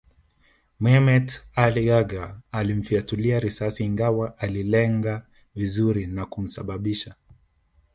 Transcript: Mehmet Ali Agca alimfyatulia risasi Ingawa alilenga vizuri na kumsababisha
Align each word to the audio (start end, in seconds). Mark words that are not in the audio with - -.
Mehmet 0.79 1.43
Ali 1.55 1.91
Agca 1.91 2.35
alimfyatulia 2.51 3.39
risasi 3.39 3.83
Ingawa 3.85 4.37
alilenga 4.37 5.25
vizuri 5.55 6.07
na 6.07 6.25
kumsababisha 6.25 7.15